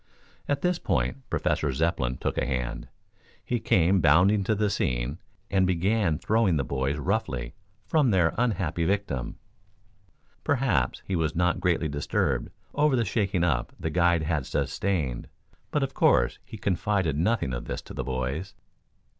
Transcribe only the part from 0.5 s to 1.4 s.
this point